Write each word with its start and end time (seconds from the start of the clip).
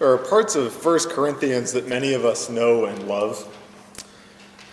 There 0.00 0.10
are 0.10 0.16
parts 0.16 0.56
of 0.56 0.82
1 0.82 1.10
Corinthians 1.10 1.74
that 1.74 1.86
many 1.86 2.14
of 2.14 2.24
us 2.24 2.48
know 2.48 2.86
and 2.86 3.06
love. 3.06 3.46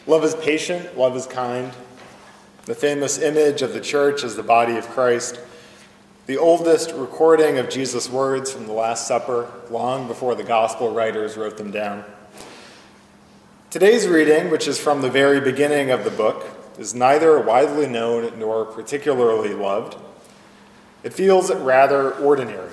Love 0.08 0.24
is 0.24 0.34
patient, 0.36 0.98
love 0.98 1.18
is 1.18 1.28
kind. 1.28 1.74
The 2.64 2.74
famous 2.74 3.20
image 3.20 3.62
of 3.62 3.74
the 3.74 3.82
church 3.82 4.24
as 4.24 4.38
the 4.38 4.44
body 4.44 4.78
of 4.78 4.88
Christ. 4.88 5.38
The 6.28 6.38
oldest 6.38 6.94
recording 6.94 7.58
of 7.58 7.70
Jesus' 7.70 8.10
words 8.10 8.54
from 8.54 8.68
the 8.68 8.72
Last 8.72 9.06
Supper, 9.06 9.52
long 9.70 10.08
before 10.08 10.34
the 10.34 10.46
gospel 10.46 10.94
writers 10.94 11.36
wrote 11.36 11.58
them 11.58 11.72
down. 11.72 12.06
Today's 13.70 14.08
reading, 14.08 14.50
which 14.50 14.66
is 14.66 14.80
from 14.80 15.02
the 15.02 15.12
very 15.12 15.42
beginning 15.42 15.92
of 15.92 16.06
the 16.06 16.10
book, 16.10 16.46
is 16.80 16.96
neither 16.96 17.38
widely 17.38 17.86
known 17.86 18.40
nor 18.40 18.64
particularly 18.64 19.54
loved. 19.54 19.98
It 21.04 21.12
feels 21.12 21.54
rather 21.54 22.14
ordinary. 22.14 22.72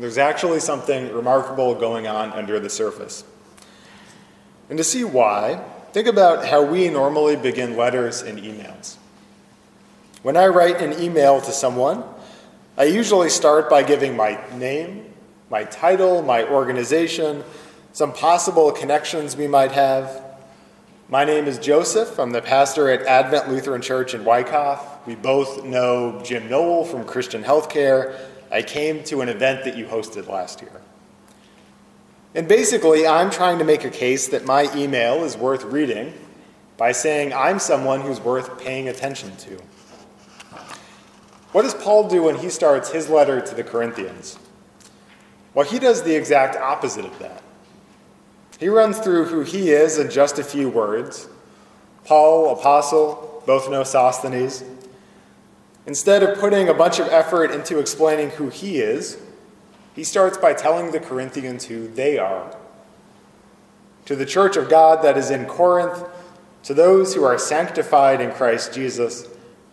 There's 0.00 0.18
actually 0.18 0.60
something 0.60 1.12
remarkable 1.12 1.74
going 1.74 2.06
on 2.06 2.30
under 2.32 2.60
the 2.60 2.70
surface. 2.70 3.24
And 4.68 4.78
to 4.78 4.84
see 4.84 5.02
why, 5.02 5.60
think 5.92 6.06
about 6.06 6.46
how 6.46 6.62
we 6.62 6.88
normally 6.88 7.36
begin 7.36 7.76
letters 7.76 8.22
and 8.22 8.38
emails. 8.38 8.96
When 10.22 10.36
I 10.36 10.46
write 10.46 10.80
an 10.80 11.00
email 11.02 11.40
to 11.40 11.50
someone, 11.50 12.04
I 12.76 12.84
usually 12.84 13.28
start 13.28 13.68
by 13.68 13.82
giving 13.82 14.16
my 14.16 14.38
name, 14.56 15.12
my 15.50 15.64
title, 15.64 16.22
my 16.22 16.44
organization, 16.44 17.42
some 17.92 18.12
possible 18.12 18.70
connections 18.70 19.36
we 19.36 19.48
might 19.48 19.72
have. 19.72 20.22
My 21.08 21.24
name 21.24 21.46
is 21.46 21.58
Joseph. 21.58 22.20
I'm 22.20 22.30
the 22.30 22.42
pastor 22.42 22.88
at 22.90 23.02
Advent 23.02 23.48
Lutheran 23.48 23.80
Church 23.80 24.14
in 24.14 24.24
Wyckoff. 24.24 25.06
We 25.06 25.16
both 25.16 25.64
know 25.64 26.20
Jim 26.22 26.48
Noel 26.48 26.84
from 26.84 27.04
Christian 27.04 27.42
Healthcare 27.42 28.16
I 28.50 28.62
came 28.62 29.04
to 29.04 29.20
an 29.20 29.28
event 29.28 29.64
that 29.64 29.76
you 29.76 29.86
hosted 29.86 30.28
last 30.28 30.62
year. 30.62 30.80
And 32.34 32.46
basically, 32.46 33.06
I'm 33.06 33.30
trying 33.30 33.58
to 33.58 33.64
make 33.64 33.84
a 33.84 33.90
case 33.90 34.28
that 34.28 34.44
my 34.44 34.72
email 34.74 35.24
is 35.24 35.36
worth 35.36 35.64
reading 35.64 36.14
by 36.76 36.92
saying 36.92 37.32
I'm 37.32 37.58
someone 37.58 38.00
who's 38.00 38.20
worth 38.20 38.60
paying 38.62 38.88
attention 38.88 39.36
to. 39.38 39.60
What 41.52 41.62
does 41.62 41.74
Paul 41.74 42.08
do 42.08 42.24
when 42.24 42.36
he 42.36 42.50
starts 42.50 42.90
his 42.90 43.08
letter 43.08 43.40
to 43.40 43.54
the 43.54 43.64
Corinthians? 43.64 44.38
Well, 45.54 45.66
he 45.66 45.78
does 45.78 46.02
the 46.02 46.14
exact 46.14 46.56
opposite 46.56 47.04
of 47.04 47.18
that. 47.18 47.42
He 48.60 48.68
runs 48.68 48.98
through 48.98 49.26
who 49.26 49.40
he 49.42 49.70
is 49.70 49.98
in 49.98 50.10
just 50.10 50.38
a 50.38 50.44
few 50.44 50.68
words. 50.68 51.28
Paul, 52.04 52.58
apostle, 52.58 53.42
both 53.46 53.70
know 53.70 53.82
Sosthenes. 53.82 54.62
Instead 55.88 56.22
of 56.22 56.38
putting 56.38 56.68
a 56.68 56.74
bunch 56.74 56.98
of 56.98 57.08
effort 57.08 57.50
into 57.50 57.78
explaining 57.78 58.28
who 58.28 58.50
he 58.50 58.78
is, 58.78 59.16
he 59.96 60.04
starts 60.04 60.36
by 60.36 60.52
telling 60.52 60.90
the 60.90 61.00
Corinthians 61.00 61.64
who 61.64 61.88
they 61.88 62.18
are. 62.18 62.54
To 64.04 64.14
the 64.14 64.26
church 64.26 64.58
of 64.58 64.68
God 64.68 65.02
that 65.02 65.16
is 65.16 65.30
in 65.30 65.46
Corinth, 65.46 66.04
to 66.64 66.74
those 66.74 67.14
who 67.14 67.24
are 67.24 67.38
sanctified 67.38 68.20
in 68.20 68.32
Christ 68.32 68.74
Jesus, 68.74 69.28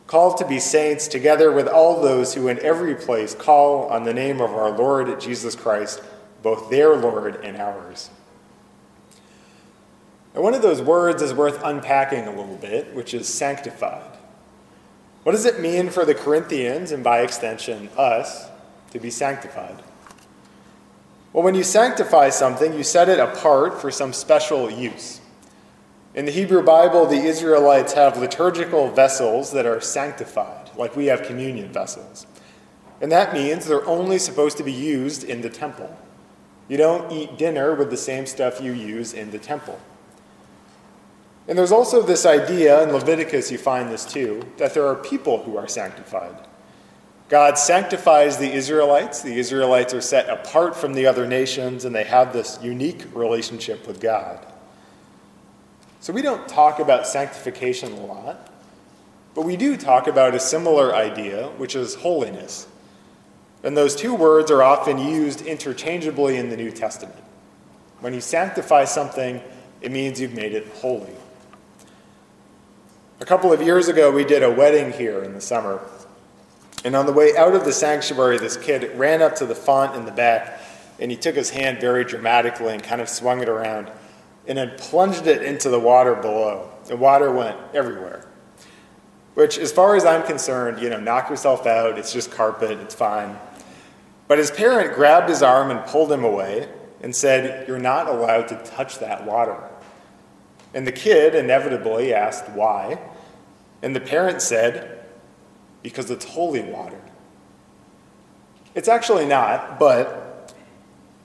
called 0.08 0.38
to 0.38 0.48
be 0.48 0.58
saints, 0.58 1.10
together 1.10 1.52
with 1.52 1.68
all 1.68 2.02
those 2.02 2.34
who 2.34 2.48
in 2.48 2.60
every 2.60 2.96
place 2.96 3.36
call 3.36 3.90
on 3.90 4.06
the 4.06 4.14
name 4.14 4.40
of 4.40 4.52
our 4.52 4.72
Lord 4.72 5.20
Jesus 5.20 5.54
Christ, 5.54 6.02
both 6.42 6.70
their 6.70 6.96
Lord 6.96 7.44
and 7.44 7.58
ours. 7.58 8.10
And 10.34 10.42
one 10.42 10.54
of 10.54 10.62
those 10.62 10.82
words 10.82 11.22
is 11.22 11.34
worth 11.34 11.62
unpacking 11.62 12.26
a 12.26 12.34
little 12.34 12.56
bit, 12.56 12.96
which 12.96 13.14
is 13.14 13.28
sanctified. 13.28 14.15
What 15.26 15.32
does 15.32 15.46
it 15.46 15.60
mean 15.60 15.90
for 15.90 16.06
the 16.06 16.14
Corinthians, 16.14 16.92
and 16.92 17.04
by 17.04 17.22
extension, 17.22 17.90
us, 17.98 18.48
to 18.92 19.00
be 19.00 19.10
sanctified? 19.10 19.82
Well, 21.34 21.44
when 21.44 21.56
you 21.56 21.64
sanctify 21.64 22.30
something, 22.30 22.74
you 22.74 22.84
set 22.84 23.10
it 23.10 23.18
apart 23.18 23.82
for 23.82 23.90
some 23.90 24.14
special 24.14 24.70
use. 24.70 25.22
In 26.14 26.26
the 26.26 26.32
Hebrew 26.32 26.62
Bible, 26.62 27.08
the 27.08 27.24
Israelites 27.24 27.94
have 27.94 28.20
liturgical 28.20 28.92
vessels 28.92 29.52
that 29.54 29.66
are 29.66 29.82
sanctified, 29.82 30.70
like 30.78 30.96
we 30.96 31.08
have 31.08 31.24
communion 31.24 31.74
vessels. 31.74 32.28
And 33.02 33.12
that 33.12 33.34
means 33.34 33.66
they're 33.66 33.88
only 33.88 34.20
supposed 34.20 34.58
to 34.58 34.64
be 34.64 34.72
used 34.72 35.24
in 35.24 35.42
the 35.42 35.50
temple. 35.50 35.98
You 36.68 36.78
don't 36.78 37.12
eat 37.12 37.40
dinner 37.40 37.74
with 37.74 37.90
the 37.90 37.98
same 37.98 38.28
stuff 38.28 38.62
you 38.62 38.74
use 38.74 39.12
in 39.12 39.32
the 39.32 39.40
temple. 39.40 39.80
And 41.48 41.58
there's 41.58 41.72
also 41.72 42.02
this 42.02 42.26
idea, 42.26 42.82
in 42.84 42.92
Leviticus 42.92 43.52
you 43.52 43.58
find 43.58 43.92
this 43.92 44.04
too, 44.04 44.42
that 44.58 44.74
there 44.74 44.88
are 44.88 44.96
people 44.96 45.44
who 45.44 45.58
are 45.58 45.68
sanctified. 45.68 46.36
God 47.30 47.58
sanctifies 47.58 48.38
the 48.38 48.52
Israelites. 48.52 49.22
The 49.22 49.38
Israelites 49.38 49.94
are 49.94 50.02
set 50.02 50.30
apart 50.30 50.76
from 50.76 50.94
the 50.94 51.08
other 51.08 51.28
nations, 51.28 51.86
and 51.86 51.96
they 51.96 52.04
have 52.04 52.34
this 52.34 52.60
unique 52.62 53.06
relationship 53.14 53.88
with 53.88 54.00
God. 54.00 54.46
So 56.02 56.14
we 56.14 56.22
don't 56.22 56.48
talk 56.48 56.80
about 56.80 57.08
sanctification 57.08 57.92
a 57.94 58.06
lot, 58.06 58.52
but 59.34 59.42
we 59.42 59.58
do 59.58 59.76
talk 59.76 60.08
about 60.08 60.36
a 60.36 60.40
similar 60.40 60.96
idea, 60.96 61.48
which 61.58 61.76
is 61.76 61.96
holiness. 61.96 62.68
And 63.64 63.76
those 63.76 63.96
two 63.96 64.14
words 64.14 64.52
are 64.52 64.62
often 64.62 65.00
used 65.00 65.42
interchangeably 65.42 66.38
in 66.38 66.50
the 66.50 66.58
New 66.58 66.70
Testament. 66.70 67.20
When 68.02 68.14
you 68.14 68.22
sanctify 68.22 68.86
something, 68.86 69.42
it 69.82 69.92
means 69.92 70.22
you've 70.22 70.36
made 70.36 70.54
it 70.54 70.68
holy. 70.76 71.16
A 73.26 73.28
couple 73.28 73.52
of 73.52 73.60
years 73.60 73.88
ago, 73.88 74.12
we 74.12 74.24
did 74.24 74.44
a 74.44 74.52
wedding 74.52 74.92
here 74.92 75.24
in 75.24 75.34
the 75.34 75.42
summer. 75.42 75.82
And 76.84 76.96
on 76.96 77.08
the 77.08 77.12
way 77.12 77.36
out 77.36 77.56
of 77.56 77.66
the 77.66 77.74
sanctuary, 77.74 78.38
this 78.38 78.56
kid 78.56 78.96
ran 79.00 79.24
up 79.24 79.36
to 79.38 79.48
the 79.48 79.56
font 79.56 79.96
in 79.96 80.06
the 80.06 80.12
back 80.12 80.62
and 81.00 81.10
he 81.10 81.18
took 81.18 81.34
his 81.34 81.50
hand 81.50 81.82
very 81.82 82.04
dramatically 82.04 82.72
and 82.72 82.84
kind 82.84 83.02
of 83.02 83.10
swung 83.10 83.42
it 83.42 83.50
around 83.50 83.90
and 84.48 84.60
then 84.60 84.76
plunged 84.78 85.26
it 85.26 85.42
into 85.42 85.72
the 85.72 85.80
water 85.80 86.14
below. 86.14 86.70
The 86.86 86.98
water 86.98 87.32
went 87.32 87.58
everywhere. 87.74 88.28
Which, 89.34 89.58
as 89.58 89.72
far 89.72 89.96
as 89.96 90.06
I'm 90.06 90.22
concerned, 90.22 90.80
you 90.80 90.92
know, 90.92 91.00
knock 91.00 91.32
yourself 91.32 91.66
out. 91.66 91.98
It's 91.98 92.14
just 92.14 92.30
carpet, 92.30 92.78
it's 92.80 92.94
fine. 92.94 93.40
But 94.28 94.38
his 94.38 94.52
parent 94.52 94.94
grabbed 94.94 95.30
his 95.30 95.42
arm 95.42 95.72
and 95.72 95.84
pulled 95.88 96.12
him 96.12 96.24
away 96.24 96.70
and 97.02 97.16
said, 97.16 97.68
You're 97.68 97.80
not 97.80 98.08
allowed 98.08 98.50
to 98.50 98.64
touch 98.66 99.00
that 99.00 99.26
water. 99.26 99.58
And 100.76 100.86
the 100.86 100.92
kid 100.92 101.34
inevitably 101.34 102.14
asked 102.14 102.50
why. 102.50 103.00
And 103.82 103.96
the 103.96 104.00
parent 104.00 104.42
said, 104.42 105.06
Because 105.84 106.10
it's 106.10 106.26
holy 106.26 106.62
water. 106.62 107.02
It's 108.74 108.88
actually 108.88 109.26
not, 109.26 109.80
but 109.80 110.54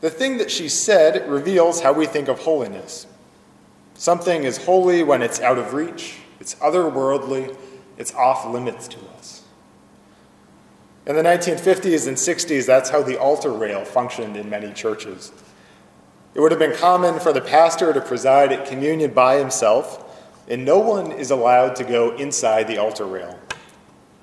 the 0.01 0.11
thing 0.11 0.39
that 0.39 0.51
she 0.51 0.69
said 0.69 1.29
reveals 1.29 1.81
how 1.81 1.93
we 1.93 2.07
think 2.07 2.29
of 2.29 2.41
holiness. 2.41 3.07
Something 3.95 4.45
is 4.45 4.65
holy 4.65 5.03
when 5.03 5.21
it's 5.21 5.41
out 5.41 5.59
of 5.59 5.75
reach, 5.75 6.19
it's 6.39 6.55
otherworldly, 6.57 7.55
it's 7.99 8.15
off 8.15 8.47
limits 8.47 8.89
to 8.89 8.99
us. 9.19 9.43
In 11.07 11.17
the 11.17 11.23
1950s 11.23 12.07
and 12.07 12.17
60s, 12.17 12.67
that's 12.67 12.89
how 12.89 13.03
the 13.03 13.19
altar 13.19 13.51
rail 13.53 13.85
functioned 13.85 14.37
in 14.37 14.49
many 14.49 14.73
churches. 14.73 15.33
It 16.35 16.41
would 16.41 16.53
have 16.53 16.61
been 16.61 16.77
common 16.77 17.19
for 17.19 17.33
the 17.33 17.41
pastor 17.41 17.93
to 17.93 18.01
preside 18.01 18.53
at 18.53 18.67
communion 18.67 19.13
by 19.13 19.37
himself, 19.37 20.10
and 20.49 20.65
no 20.65 20.79
one 20.79 21.13
is 21.13 21.31
allowed 21.31 21.77
to 21.77 21.85
go 21.85 22.17
inside 22.17 22.67
the 22.69 22.79
altar 22.79 23.07
rail. 23.07 23.39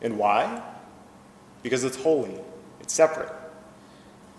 And 0.01 0.17
why? 0.17 0.61
Because 1.63 1.83
it's 1.83 1.97
holy, 1.97 2.37
it's 2.79 2.93
separate. 2.93 3.31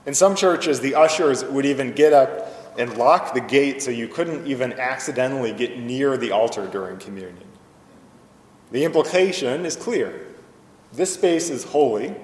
In 0.06 0.15
some 0.15 0.34
churches, 0.34 0.81
the 0.81 0.94
ushers 0.94 1.44
would 1.44 1.67
even 1.67 1.93
get 1.93 2.12
up 2.12 2.77
and 2.78 2.97
lock 2.97 3.34
the 3.34 3.41
gate 3.41 3.83
so 3.83 3.91
you 3.91 4.09
couldn't 4.09 4.47
even 4.47 4.72
accidentally 4.75 5.53
get 5.53 5.78
near 5.78 6.17
the 6.17 6.31
altar 6.31 6.67
during 6.67 6.99
communion. 6.99 7.49
The 8.71 8.84
implication 8.84 9.67
is 9.67 9.77
clear 9.77 10.27
this 10.93 11.12
space 11.12 11.50
is 11.50 11.65
holy, 11.65 12.15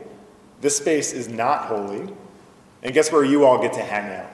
this 0.60 0.76
space 0.76 1.12
is 1.12 1.28
not 1.28 1.66
holy, 1.66 2.12
and 2.82 2.94
guess 2.94 3.12
where 3.12 3.24
you 3.24 3.44
all 3.44 3.60
get 3.60 3.74
to 3.74 3.82
hang 3.82 4.10
out? 4.12 4.33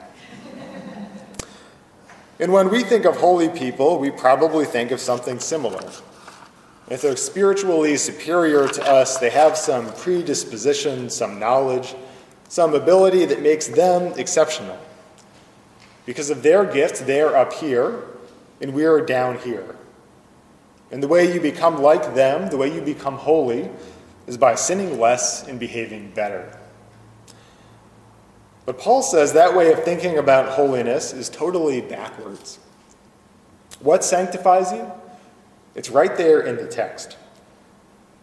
And 2.41 2.51
when 2.51 2.69
we 2.71 2.83
think 2.83 3.05
of 3.05 3.17
holy 3.17 3.49
people, 3.49 3.99
we 3.99 4.09
probably 4.09 4.65
think 4.65 4.89
of 4.89 4.99
something 4.99 5.39
similar. 5.39 5.87
If 6.89 7.03
they're 7.03 7.15
spiritually 7.15 7.95
superior 7.97 8.67
to 8.67 8.83
us, 8.83 9.19
they 9.19 9.29
have 9.29 9.55
some 9.55 9.93
predisposition, 9.93 11.11
some 11.11 11.37
knowledge, 11.37 11.93
some 12.49 12.73
ability 12.73 13.25
that 13.25 13.43
makes 13.43 13.67
them 13.67 14.13
exceptional. 14.17 14.79
Because 16.07 16.31
of 16.31 16.41
their 16.41 16.65
gifts, 16.65 17.01
they're 17.01 17.37
up 17.37 17.53
here, 17.53 18.03
and 18.59 18.73
we're 18.73 19.05
down 19.05 19.37
here. 19.37 19.75
And 20.91 21.01
the 21.01 21.07
way 21.07 21.31
you 21.31 21.39
become 21.39 21.79
like 21.79 22.15
them, 22.15 22.49
the 22.49 22.57
way 22.57 22.73
you 22.73 22.81
become 22.81 23.17
holy, 23.17 23.69
is 24.25 24.35
by 24.35 24.55
sinning 24.55 24.99
less 24.99 25.47
and 25.47 25.59
behaving 25.59 26.11
better. 26.15 26.57
But 28.71 28.79
Paul 28.79 29.03
says 29.03 29.33
that 29.33 29.53
way 29.53 29.73
of 29.73 29.83
thinking 29.83 30.17
about 30.17 30.53
holiness 30.53 31.11
is 31.11 31.27
totally 31.27 31.81
backwards. 31.81 32.57
What 33.81 34.01
sanctifies 34.01 34.71
you? 34.71 34.89
It's 35.75 35.89
right 35.89 36.15
there 36.15 36.39
in 36.39 36.55
the 36.55 36.67
text. 36.67 37.17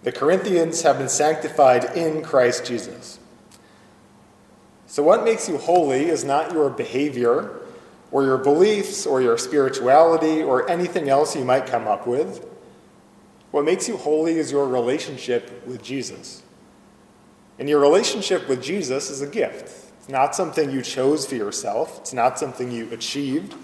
The 0.05 0.11
Corinthians 0.11 0.81
have 0.81 0.97
been 0.97 1.11
sanctified 1.11 1.95
in 1.95 2.23
Christ 2.23 2.65
Jesus. 2.65 3.19
So, 4.87 5.03
what 5.03 5.23
makes 5.23 5.50
you 5.50 5.59
holy 5.59 6.06
is 6.06 6.25
not 6.25 6.53
your 6.53 6.71
behavior 6.71 7.61
or 8.11 8.25
your 8.25 8.39
beliefs 8.39 9.05
or 9.05 9.21
your 9.21 9.37
spirituality 9.37 10.43
or 10.43 10.67
anything 10.71 11.11
else 11.11 11.37
you 11.37 11.45
might 11.45 11.67
come 11.67 11.87
up 11.87 12.06
with. 12.06 12.43
What 13.50 13.67
makes 13.67 13.87
you 13.87 13.99
holy 13.99 14.39
is 14.39 14.50
your 14.50 14.67
relationship 14.67 15.67
with 15.67 15.83
Jesus. 15.83 16.43
And 17.59 17.69
your 17.69 17.81
relationship 17.81 18.49
with 18.49 18.62
Jesus 18.62 19.11
is 19.11 19.21
a 19.21 19.27
gift. 19.27 19.88
It's 20.08 20.12
not 20.14 20.34
something 20.34 20.70
you 20.70 20.81
chose 20.81 21.26
for 21.26 21.34
yourself, 21.34 21.99
it's 21.99 22.14
not 22.14 22.38
something 22.38 22.72
you 22.72 22.88
achieved. 22.93 23.55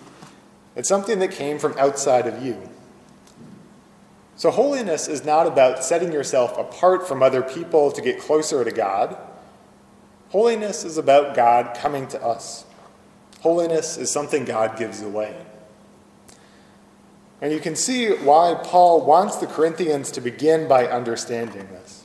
It's 0.77 0.91
something 0.91 1.19
that 1.21 1.31
came 1.31 1.59
from 1.59 1.75
outside 1.79 2.27
of 2.27 2.45
you. 2.45 2.69
So, 4.37 4.51
holiness 4.51 5.09
is 5.09 5.25
not 5.25 5.47
about 5.47 5.83
setting 5.83 6.13
yourself 6.13 6.59
apart 6.59 7.09
from 7.09 7.23
other 7.23 7.41
people 7.41 7.91
to 7.93 8.03
get 8.03 8.21
closer 8.21 8.63
to 8.63 8.71
God. 8.71 9.17
Holiness 10.33 10.85
is 10.85 10.99
about 10.99 11.35
God 11.35 11.79
coming 11.79 12.09
to 12.09 12.23
us. 12.23 12.67
Holiness 13.41 13.97
is 13.97 14.11
something 14.11 14.45
God 14.45 14.77
gives 14.77 15.01
away. 15.01 15.35
And 17.41 17.55
you 17.55 17.59
can 17.61 17.75
see 17.75 18.11
why 18.11 18.61
Paul 18.63 19.07
wants 19.07 19.37
the 19.37 19.47
Corinthians 19.47 20.11
to 20.11 20.21
begin 20.21 20.69
by 20.69 20.89
understanding 20.89 21.69
this. 21.69 22.05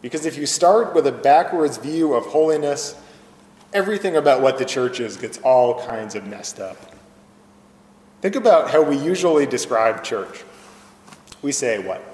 Because 0.00 0.24
if 0.24 0.38
you 0.38 0.46
start 0.46 0.94
with 0.94 1.06
a 1.06 1.12
backwards 1.12 1.76
view 1.76 2.14
of 2.14 2.24
holiness, 2.24 2.94
everything 3.72 4.16
about 4.16 4.40
what 4.40 4.58
the 4.58 4.64
church 4.64 5.00
is 5.00 5.16
gets 5.16 5.38
all 5.38 5.84
kinds 5.86 6.14
of 6.14 6.26
messed 6.26 6.60
up. 6.60 6.76
Think 8.20 8.36
about 8.36 8.70
how 8.70 8.82
we 8.82 8.96
usually 8.96 9.46
describe 9.46 10.04
church. 10.04 10.44
We 11.42 11.52
say 11.52 11.78
what? 11.78 12.04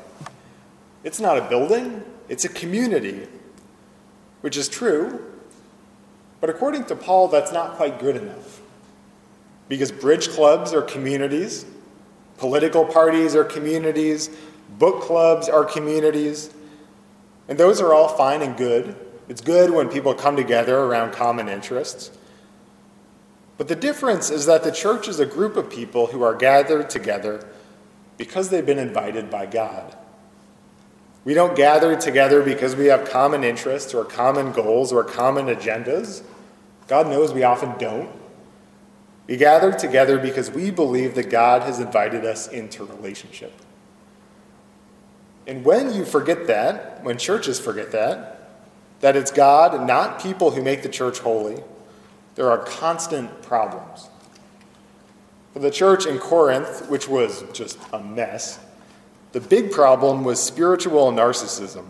It's 1.02 1.20
not 1.20 1.38
a 1.38 1.48
building, 1.48 2.02
it's 2.28 2.44
a 2.44 2.48
community, 2.48 3.26
which 4.40 4.56
is 4.56 4.68
true, 4.68 5.24
but 6.40 6.50
according 6.50 6.84
to 6.86 6.96
Paul, 6.96 7.28
that's 7.28 7.52
not 7.52 7.76
quite 7.76 7.98
good 7.98 8.16
enough. 8.16 8.60
Because 9.68 9.90
bridge 9.90 10.28
clubs 10.28 10.72
are 10.72 10.82
communities, 10.82 11.64
political 12.38 12.84
parties 12.84 13.34
are 13.34 13.44
communities, 13.44 14.30
book 14.78 15.02
clubs 15.02 15.48
are 15.48 15.64
communities, 15.64 16.50
and 17.48 17.58
those 17.58 17.80
are 17.80 17.94
all 17.94 18.08
fine 18.08 18.42
and 18.42 18.56
good. 18.56 18.94
It's 19.28 19.40
good 19.40 19.70
when 19.70 19.88
people 19.88 20.14
come 20.14 20.36
together 20.36 20.78
around 20.78 21.12
common 21.12 21.48
interests. 21.48 22.10
But 23.58 23.68
the 23.68 23.74
difference 23.74 24.30
is 24.30 24.46
that 24.46 24.62
the 24.62 24.70
church 24.70 25.08
is 25.08 25.18
a 25.18 25.26
group 25.26 25.56
of 25.56 25.70
people 25.70 26.08
who 26.08 26.22
are 26.22 26.34
gathered 26.34 26.90
together 26.90 27.46
because 28.18 28.50
they've 28.50 28.64
been 28.64 28.78
invited 28.78 29.30
by 29.30 29.46
God. 29.46 29.96
We 31.24 31.34
don't 31.34 31.56
gather 31.56 31.96
together 31.96 32.42
because 32.42 32.76
we 32.76 32.86
have 32.86 33.08
common 33.10 33.42
interests 33.42 33.92
or 33.94 34.04
common 34.04 34.52
goals 34.52 34.92
or 34.92 35.02
common 35.02 35.46
agendas. 35.46 36.22
God 36.86 37.08
knows 37.08 37.32
we 37.32 37.42
often 37.42 37.76
don't. 37.78 38.10
We 39.26 39.36
gather 39.36 39.72
together 39.72 40.18
because 40.18 40.52
we 40.52 40.70
believe 40.70 41.16
that 41.16 41.30
God 41.30 41.62
has 41.62 41.80
invited 41.80 42.24
us 42.24 42.46
into 42.46 42.84
relationship. 42.84 43.52
And 45.48 45.64
when 45.64 45.92
you 45.92 46.04
forget 46.04 46.46
that, 46.46 47.02
when 47.02 47.18
churches 47.18 47.58
forget 47.58 47.90
that, 47.90 48.35
that 49.00 49.16
it's 49.16 49.30
God, 49.30 49.86
not 49.86 50.20
people 50.20 50.50
who 50.50 50.62
make 50.62 50.82
the 50.82 50.88
church 50.88 51.18
holy, 51.18 51.62
there 52.34 52.50
are 52.50 52.58
constant 52.58 53.42
problems. 53.42 54.08
For 55.52 55.60
the 55.60 55.70
church 55.70 56.06
in 56.06 56.18
Corinth, 56.18 56.88
which 56.88 57.08
was 57.08 57.44
just 57.52 57.78
a 57.92 58.00
mess, 58.00 58.58
the 59.32 59.40
big 59.40 59.70
problem 59.70 60.24
was 60.24 60.42
spiritual 60.42 61.12
narcissism. 61.12 61.86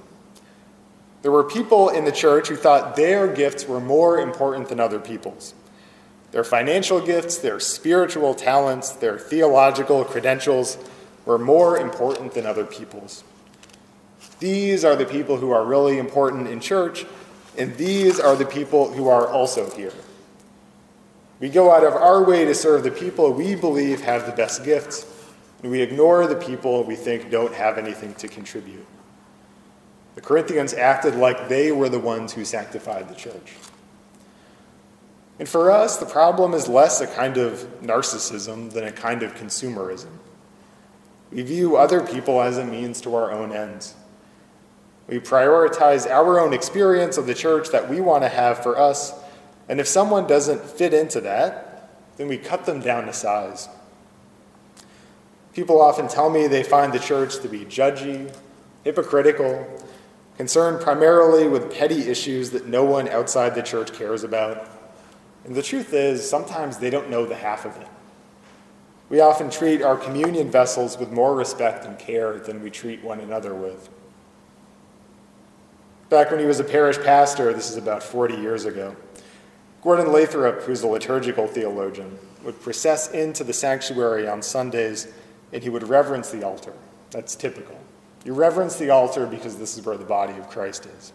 There 1.23 1.33
were 1.33 1.45
people 1.45 1.89
in 1.89 2.05
the 2.05 2.13
church 2.13 2.49
who 2.49 2.57
thought 2.57 2.95
their 2.95 3.27
gifts 3.27 3.67
were 3.67 3.81
more 3.81 4.21
important 4.21 4.69
than 4.69 4.79
other 4.79 5.01
people's. 5.01 5.55
Their 6.31 6.45
financial 6.45 7.01
gifts, 7.01 7.39
their 7.39 7.59
spiritual 7.59 8.35
talents, 8.35 8.91
their 8.91 9.19
theological 9.19 10.05
credentials 10.05 10.79
were 11.25 11.39
more 11.39 11.79
important 11.79 12.35
than 12.35 12.47
other 12.47 12.65
people's. 12.65 13.25
These 14.39 14.85
are 14.85 14.97
the 14.97 15.07
people 15.07 15.37
who 15.37 15.51
are 15.51 15.65
really 15.65 15.99
important 15.99 16.49
in 16.49 16.61
church, 16.61 17.07
and 17.57 17.75
these 17.77 18.21
are 18.21 18.37
the 18.37 18.45
people 18.45 18.93
who 18.93 19.09
are 19.09 19.27
also 19.27 19.71
here. 19.71 19.95
We 21.41 21.49
go 21.49 21.71
out 21.71 21.85
of 21.85 21.95
our 21.95 22.23
way 22.23 22.45
to 22.45 22.55
serve 22.55 22.83
the 22.83 22.91
people 22.91 23.33
we 23.33 23.55
believe 23.55 24.01
have 24.01 24.27
the 24.27 24.33
best 24.33 24.65
gifts 24.65 25.07
and 25.63 25.71
we 25.71 25.81
ignore 25.81 26.27
the 26.27 26.37
people 26.37 26.85
we 26.85 26.97
think 26.97 27.31
don't 27.31 27.53
have 27.55 27.79
anything 27.79 28.15
to 28.15 28.29
contribute. 28.29 28.87
The 30.15 30.21
Corinthians 30.21 30.73
acted 30.73 31.17
like 31.17 31.49
they 31.49 31.73
were 31.73 31.89
the 31.89 31.99
ones 31.99 32.33
who 32.33 32.45
sanctified 32.45 33.09
the 33.09 33.15
church. 33.15 33.55
And 35.39 35.49
for 35.49 35.71
us, 35.71 35.99
the 35.99 36.07
problem 36.07 36.55
is 36.55 36.69
less 36.69 37.01
a 37.01 37.07
kind 37.07 37.37
of 37.37 37.67
narcissism 37.83 38.73
than 38.73 38.85
a 38.85 38.93
kind 38.93 39.23
of 39.23 39.35
consumerism. 39.35 40.11
We 41.31 41.43
view 41.43 41.77
other 41.77 42.01
people 42.01 42.41
as 42.41 42.57
a 42.57 42.65
means 42.65 43.01
to 43.03 43.15
our 43.15 43.33
own 43.33 43.53
ends. 43.53 43.95
We 45.09 45.19
prioritize 45.21 46.09
our 46.09 46.41
own 46.41 46.53
experience 46.53 47.17
of 47.17 47.27
the 47.27 47.35
church 47.35 47.71
that 47.71 47.89
we 47.89 48.01
want 48.01 48.25
to 48.25 48.29
have 48.29 48.63
for 48.63 48.79
us, 48.79 49.13
and 49.69 49.81
if 49.81 49.87
someone 49.87 50.27
doesn't 50.27 50.63
fit 50.63 50.93
into 50.93 51.21
that, 51.23 51.91
then 52.17 52.29
we 52.29 52.39
cut 52.39 52.67
them 52.67 52.81
down 52.81 53.07
to 53.07 53.13
size. 53.13 53.69
People 55.53 55.81
often 55.81 56.09
tell 56.09 56.29
me 56.29 56.47
they 56.47 56.63
find 56.63 56.93
the 56.93 56.99
church 56.99 57.39
to 57.41 57.49
be 57.49 57.65
judgy, 57.65 58.33
hypocritical, 58.85 59.67
concerned 60.37 60.81
primarily 60.81 61.49
with 61.49 61.73
petty 61.73 62.09
issues 62.09 62.51
that 62.51 62.67
no 62.67 62.85
one 62.85 63.09
outside 63.09 63.55
the 63.55 63.63
church 63.63 63.93
cares 63.93 64.23
about. 64.23 64.69
And 65.45 65.55
the 65.55 65.63
truth 65.63 65.95
is, 65.95 66.29
sometimes 66.29 66.79
they 66.79 66.91
don't 66.91 67.09
know 67.09 67.25
the 67.25 67.37
half 67.37 67.65
of 67.65 67.77
it. 67.77 67.89
We 69.09 69.21
often 69.21 69.51
treat 69.51 69.83
our 69.83 69.97
communion 69.97 70.51
vessels 70.51 70.99
with 70.99 71.11
more 71.11 71.35
respect 71.35 71.85
and 71.85 71.99
care 71.99 72.39
than 72.39 72.63
we 72.63 72.71
treat 72.71 73.03
one 73.03 73.21
another 73.21 73.55
with. 73.55 73.89
Back 76.09 76.31
when 76.31 76.39
he 76.39 76.47
was 76.47 76.61
a 76.61 76.65
parish 76.65 76.99
pastor, 76.99 77.53
this 77.53 77.71
is 77.71 77.77
about 77.77 78.03
40 78.03 78.37
years 78.37 78.65
ago, 78.65 78.95
Gordon 79.83 80.13
Lathrop, 80.13 80.63
who's 80.63 80.83
a 80.83 80.87
liturgical 80.87 81.47
theologian, 81.47 82.19
would 82.45 82.61
process 82.61 83.11
into 83.11 83.43
the 83.43 83.53
sanctuary 83.53 84.29
on 84.29 84.41
Sundays 84.41 85.09
and 85.53 85.63
he 85.63 85.69
would 85.69 85.89
reverence 85.89 86.31
the 86.31 86.45
altar. 86.45 86.73
That's 87.11 87.35
typical. 87.35 87.79
You 88.25 88.35
reverence 88.35 88.77
the 88.77 88.91
altar 88.91 89.27
because 89.27 89.57
this 89.57 89.77
is 89.77 89.85
where 89.85 89.97
the 89.97 90.05
body 90.05 90.37
of 90.39 90.49
Christ 90.49 90.87
is. 90.87 91.13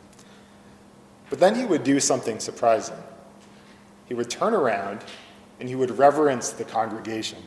But 1.29 1.39
then 1.39 1.55
he 1.55 1.65
would 1.65 1.83
do 1.83 1.99
something 1.99 2.39
surprising. 2.39 2.97
He 4.07 4.13
would 4.13 4.29
turn 4.29 4.53
around 4.53 4.99
and 5.59 5.69
he 5.69 5.75
would 5.75 5.97
reverence 5.97 6.49
the 6.49 6.65
congregation. 6.65 7.39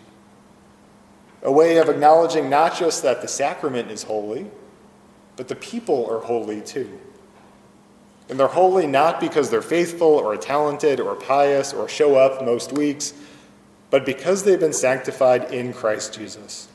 A 1.43 1.53
way 1.53 1.77
of 1.77 1.91
acknowledging 1.91 2.49
not 2.49 2.75
just 2.75 3.03
that 3.03 3.21
the 3.21 3.29
sacrament 3.29 3.91
is 3.91 4.03
holy, 4.03 4.47
but 5.37 5.49
the 5.49 5.57
people 5.57 6.07
are 6.11 6.21
holy 6.21 6.63
too. 6.63 6.99
And 8.29 8.41
they're 8.41 8.47
holy 8.47 8.87
not 8.87 9.21
because 9.21 9.51
they're 9.51 9.63
faithful 9.63 10.09
or 10.09 10.37
talented 10.37 10.99
or 10.99 11.15
pious 11.15 11.73
or 11.73 11.89
show 11.89 12.17
up 12.17 12.45
most 12.45 12.73
weeks, 12.73 13.13
but 13.91 14.07
because 14.07 14.45
they've 14.45 14.59
been 14.59 14.73
sanctified 14.73 15.53
in 15.53 15.73
Christ 15.73 16.15
Jesus. 16.15 16.69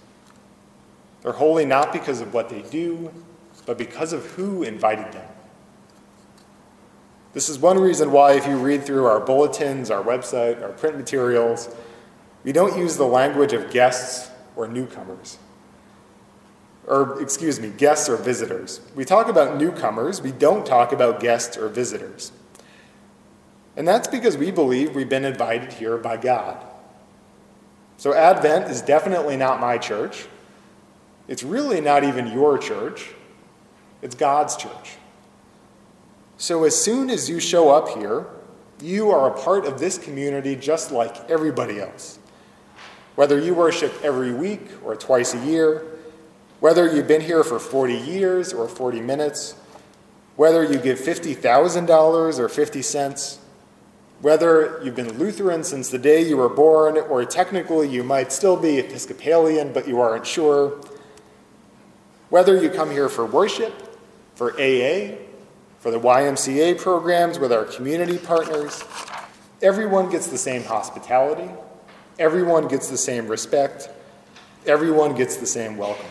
They're 1.22 1.34
holy 1.34 1.66
not 1.66 1.92
because 1.92 2.22
of 2.22 2.34
what 2.34 2.50
they 2.50 2.62
do, 2.62 3.12
but 3.66 3.78
because 3.78 4.14
of 4.14 4.26
who 4.32 4.64
invited 4.64 5.12
them. 5.12 5.28
This 7.34 7.50
is 7.50 7.60
one 7.60 7.78
reason 7.78 8.12
why, 8.12 8.34
if 8.34 8.48
you 8.48 8.58
read 8.58 8.84
through 8.84 9.06
our 9.06 9.20
bulletins, 9.20 9.92
our 9.92 10.04
website, 10.04 10.62
our 10.64 10.70
print 10.70 10.98
materials, 10.98 11.70
we 12.44 12.52
don't 12.52 12.78
use 12.78 12.98
the 12.98 13.06
language 13.06 13.54
of 13.54 13.70
guests 13.70 14.32
or 14.56 14.68
newcomers. 14.68 15.38
Or, 16.88 17.22
excuse 17.22 17.60
me, 17.60 17.70
guests 17.70 18.10
or 18.10 18.18
visitors. 18.18 18.82
We 18.96 19.06
talk 19.06 19.28
about 19.28 19.58
newcomers, 19.58 20.22
we 20.22 20.32
don't 20.32 20.66
talk 20.66 20.92
about 20.92 21.20
guests 21.20 21.56
or 21.58 21.70
visitors. 21.70 22.32
And 23.78 23.88
that's 23.88 24.08
because 24.08 24.38
we 24.38 24.52
believe 24.52 24.96
we've 24.96 25.10
been 25.10 25.26
invited 25.26 25.74
here 25.74 25.98
by 25.98 26.18
God. 26.18 26.66
So, 27.98 28.14
Advent 28.14 28.72
is 28.72 28.82
definitely 28.82 29.38
not 29.38 29.60
my 29.60 29.78
church. 29.78 30.28
It's 31.28 31.44
really 31.44 31.80
not 31.80 32.04
even 32.04 32.28
your 32.28 32.58
church, 32.58 33.14
it's 34.02 34.16
God's 34.16 34.56
church. 34.56 34.98
So 36.40 36.64
as 36.64 36.74
soon 36.76 37.10
as 37.10 37.30
you 37.30 37.42
show 37.42 37.70
up 37.70 37.90
here, 37.90 38.26
you 38.82 39.12
are 39.12 39.30
a 39.30 39.38
part 39.38 39.66
of 39.66 39.78
this 39.78 39.98
community 39.98 40.56
just 40.56 40.90
like 40.90 41.30
everybody 41.30 41.82
else. 41.82 42.18
Whether 43.16 43.38
you 43.38 43.54
worship 43.54 43.94
every 44.04 44.34
week 44.34 44.62
or 44.84 44.96
twice 44.96 45.34
a 45.34 45.46
year, 45.46 45.84
whether 46.60 46.94
you've 46.94 47.08
been 47.08 47.22
here 47.22 47.44
for 47.44 47.60
40 47.60 47.94
years 47.94 48.54
or 48.54 48.68
40 48.68 49.02
minutes, 49.02 49.56
whether 50.36 50.64
you 50.64 50.78
give 50.78 51.00
$50,000 51.00 52.40
or 52.40 52.50
50 52.50 52.82
cents, 52.82 53.40
whether 54.22 54.82
you've 54.84 54.96
been 54.96 55.18
Lutheran 55.18 55.64
since 55.64 55.90
the 55.90 55.98
day 55.98 56.28
you 56.28 56.38
were 56.38 56.50
born, 56.50 56.98
or 56.98 57.24
technically 57.24 57.88
you 57.88 58.04
might 58.04 58.32
still 58.32 58.58
be 58.58 58.78
Episcopalian 58.78 59.72
but 59.72 59.88
you 59.88 60.00
aren't 60.02 60.26
sure, 60.26 60.82
whether 62.30 62.62
you 62.62 62.70
come 62.70 62.92
here 62.92 63.10
for 63.10 63.26
worship, 63.26 63.98
for 64.36 64.52
AA, 64.54 65.16
for 65.80 65.92
the 65.92 66.00
YMCA 66.00 66.78
programs 66.80 67.40
with 67.40 67.54
our 67.54 67.64
community 67.64 68.18
partners. 68.18 68.84
Everyone 69.62 70.10
gets 70.10 70.28
the 70.28 70.38
same 70.38 70.64
hospitality, 70.64 71.50
everyone 72.18 72.68
gets 72.68 72.90
the 72.90 72.98
same 72.98 73.28
respect, 73.28 73.90
everyone 74.66 75.16
gets 75.16 75.38
the 75.38 75.46
same 75.46 75.78
welcome. 75.78 76.06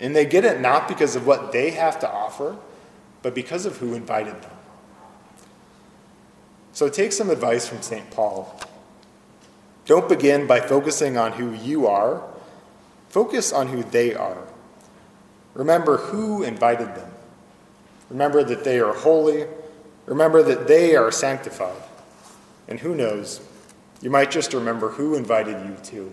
And 0.00 0.14
they 0.14 0.24
get 0.24 0.44
it 0.44 0.60
not 0.60 0.86
because 0.88 1.16
of 1.16 1.26
what 1.26 1.52
they 1.52 1.70
have 1.70 1.98
to 2.00 2.10
offer, 2.10 2.56
but 3.22 3.34
because 3.34 3.66
of 3.66 3.78
who 3.78 3.94
invited 3.94 4.40
them. 4.42 4.52
So 6.72 6.88
take 6.88 7.12
some 7.12 7.30
advice 7.30 7.66
from 7.66 7.82
St. 7.82 8.08
Paul. 8.10 8.56
Don't 9.86 10.08
begin 10.08 10.46
by 10.46 10.60
focusing 10.60 11.16
on 11.16 11.32
who 11.32 11.52
you 11.52 11.86
are, 11.86 12.22
focus 13.08 13.52
on 13.52 13.68
who 13.68 13.82
they 13.82 14.14
are. 14.14 14.44
Remember 15.54 15.96
who 15.96 16.44
invited 16.44 16.94
them. 16.94 17.10
Remember 18.10 18.44
that 18.44 18.64
they 18.64 18.78
are 18.78 18.92
holy. 18.92 19.46
Remember 20.06 20.42
that 20.42 20.68
they 20.68 20.94
are 20.94 21.10
sanctified. 21.10 21.82
And 22.68 22.78
who 22.78 22.94
knows, 22.94 23.40
you 24.00 24.10
might 24.10 24.30
just 24.30 24.54
remember 24.54 24.90
who 24.90 25.14
invited 25.14 25.66
you 25.66 25.76
too. 25.82 26.12